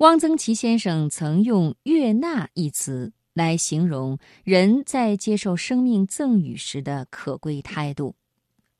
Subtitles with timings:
[0.00, 8.16] 汪曾祺先生曾用“悦纳”一词来形容人在接受生命赠予时的可贵态度。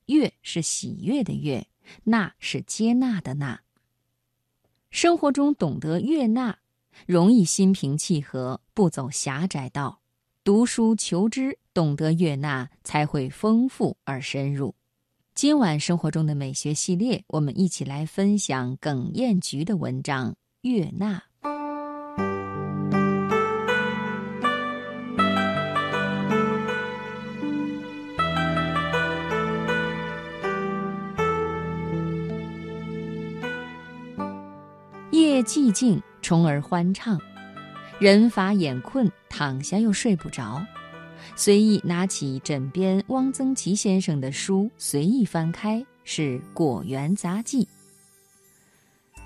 [0.06, 1.66] 悦是喜悦的悦，
[2.04, 3.60] 纳是接纳的纳。
[4.90, 6.56] 生活中懂得悦纳，
[7.06, 10.00] 容易心平气和，不走狭窄道。
[10.42, 14.74] 读书求知，懂得悦纳，才会丰富而深入。
[15.34, 20.34] 今晚生活中的美学系列，我们一起来分享耿彦菊的文章。
[20.62, 21.22] 悦纳。
[35.12, 37.18] 夜寂静，虫儿欢唱，
[37.98, 40.62] 人乏眼困，躺下又睡不着，
[41.36, 47.64] 随意拿起枕边汪曾祺先生的书，随意翻开，是《果园杂记》。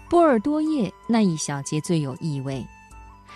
[0.09, 2.65] 波尔多叶那一小节最有意味，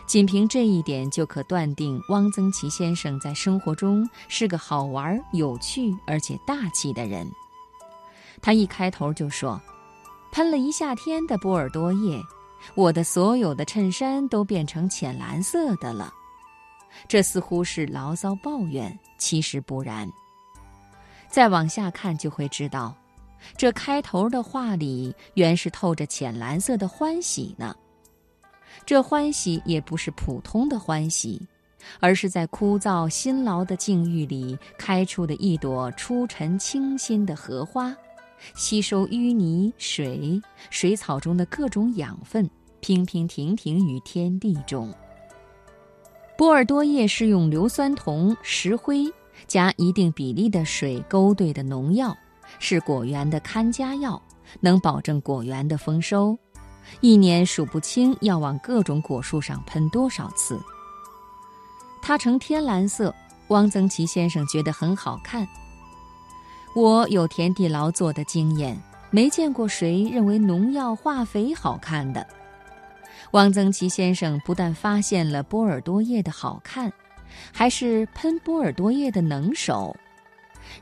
[0.06, 7.28] 仅凭这一点就可断定汪曾祺先生在生活中是个好玩、有趣而且大气的人。
[8.40, 9.60] 他一开头就说
[10.30, 12.22] ：“喷了一夏天的波尔多叶，
[12.74, 16.12] 我的所有的衬衫都变成浅蓝色的了。”
[17.08, 20.10] 这似乎是牢骚抱怨，其实不然。
[21.28, 22.94] 再往下看就会知道。
[23.56, 27.74] 这开头的话里原是透着浅蓝色的欢喜呢。
[28.86, 31.40] 这欢喜也不是普通的欢喜，
[32.00, 37.94] 而是在枯燥辛劳的境遇里开出的一朵出尘清新的荷花，
[38.54, 42.48] 吸收淤泥、水、水草中的各种养分，
[42.80, 44.92] 平平停停于天地中。
[46.36, 49.04] 波尔多液是用硫酸铜、石灰
[49.46, 52.16] 加一定比例的水勾兑的农药。
[52.58, 54.20] 是果园的看家药，
[54.60, 56.36] 能保证果园的丰收。
[57.00, 60.58] 一年数不清要往各种果树上喷多少次。
[62.00, 63.14] 它呈天蓝色，
[63.48, 65.46] 汪曾祺先生觉得很好看。
[66.74, 68.80] 我有田地劳作的经验，
[69.10, 72.26] 没见过谁认为农药化肥好看的。
[73.32, 76.90] 汪曾祺先生不但发现了波尔多叶的好看，
[77.52, 79.94] 还是喷波尔多叶的能手。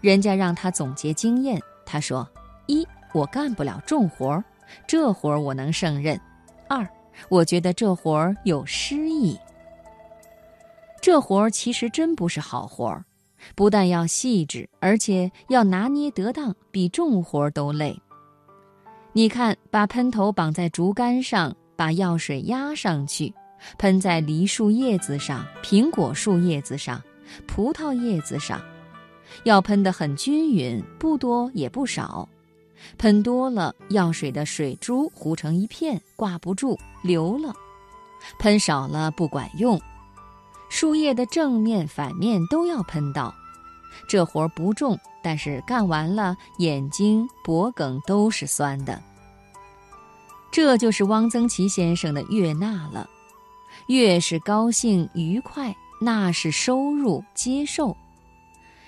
[0.00, 2.28] 人家让他总结经验，他说：
[2.66, 4.44] 一，我干不了重活儿，
[4.86, 6.19] 这活儿我能胜任；
[6.69, 6.86] 二，
[7.28, 9.38] 我觉得这活儿有诗意。
[11.00, 13.04] 这活儿其实真不是好活儿，
[13.54, 17.97] 不但要细致，而且要拿捏得当，比重活儿都累。
[19.12, 23.32] 你看，把喷头绑在竹竿上，把药水压上去，
[23.78, 27.00] 喷在梨树叶子上、苹果树叶子上、
[27.47, 28.60] 葡萄叶子上。
[29.44, 32.28] 要喷得很均匀，不多也不少。
[32.98, 37.53] 喷多了，药水的水珠糊成一片，挂不住，流了；
[38.38, 39.81] 喷少了，不管用。
[40.69, 43.34] 树叶的正面、反面都要喷到。
[44.09, 49.03] 这活不重，但是干完了，眼睛、脖颈都是酸的。
[50.50, 53.09] 这就是汪曾祺先生的悦纳了。
[53.88, 57.97] 悦是高兴、愉快，纳是收入、接受。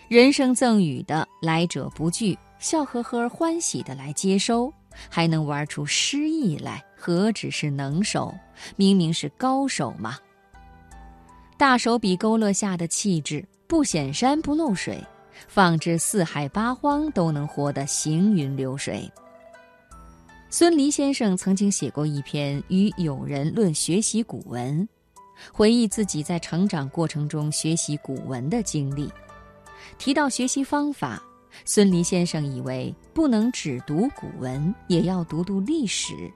[0.09, 4.73] 人生赠予的来者不拒，笑呵呵欢喜的来接收，
[5.11, 8.35] 还能玩出诗意来，何止是能手？
[8.75, 10.17] 明明是高手嘛！
[11.59, 14.99] 大手笔勾勒下的气质，不显山不漏水，
[15.47, 19.07] 放置四海八荒都能活得行云流水。
[20.49, 24.89] 孙犁先生曾经写过一篇与友人论学习古文，
[25.53, 29.13] 回忆自己在成长过程中学习古文的经历。
[29.99, 31.23] 提到学习方法，
[31.65, 36.31] 孙犁先生以为不能只读古文，也要读读历史，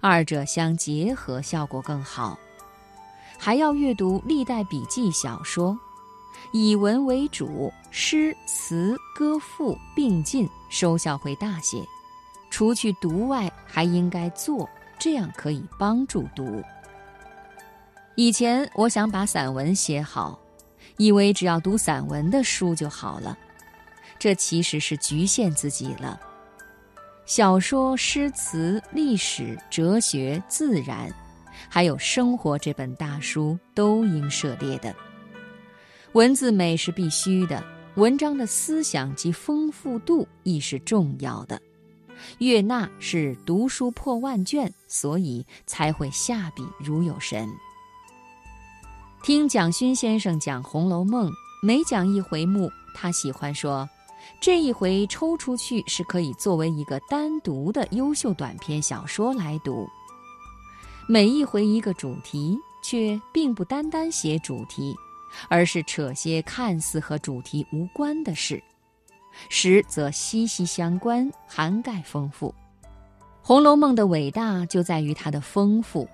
[0.00, 2.38] 二者相结合效果更好。
[3.38, 5.78] 还要阅读历代笔记小说，
[6.52, 11.84] 以文为主，诗词歌赋并进，收效会大些。
[12.50, 14.68] 除去读外，还应该做，
[14.98, 16.62] 这样可以帮助读。
[18.14, 20.38] 以前我想把散文写好。
[20.96, 23.36] 以为只要读散文的书就好了，
[24.18, 26.20] 这其实是局限自己了。
[27.26, 31.12] 小说、诗词、历史、哲学、自然，
[31.68, 34.94] 还有生活这本大书都应涉猎的。
[36.12, 37.62] 文字美是必须的，
[37.96, 41.60] 文章的思想及丰富度亦是重要的。
[42.38, 47.46] 悦纳是读书破万卷，所以才会下笔如有神。
[49.26, 51.28] 听蒋勋先生讲《红楼梦》，
[51.60, 53.84] 每讲一回目，他喜欢说
[54.40, 59.84] ：“这一回抽出去是可以作为一个单独的优秀短篇小说来读。”
[61.08, 64.94] 每一回一个主题，却并不单单写主题，
[65.48, 68.62] 而是扯些看似和主题无关的事，
[69.48, 72.54] 实则息息相关，涵盖丰富。
[73.42, 76.08] 《红楼梦》的伟大就在于它的丰富，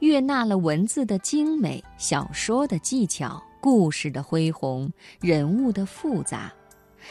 [0.00, 4.90] 悦纳了文字的精美、小说的技巧、故事的恢宏、
[5.20, 6.52] 人物的复杂。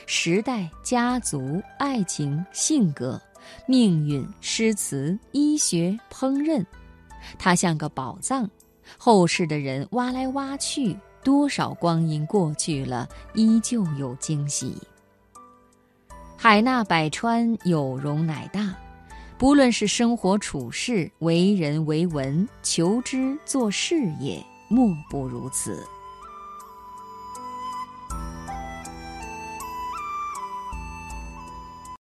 [0.07, 3.21] 时代、家族、爱情、性格、
[3.67, 6.65] 命运、诗词、医学、烹饪，
[7.37, 8.49] 它像个宝藏，
[8.97, 14.75] 后世的人挖来挖去，多少光阴过去了，依旧有惊喜。
[16.35, 18.75] 海纳百川，有容乃大，
[19.43, 25.85] 无论是生活处事、为人为文、求知做事业，莫不如此。